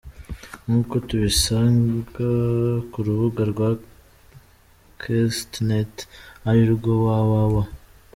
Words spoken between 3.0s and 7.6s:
rubuga rwa Quest net arirwo www.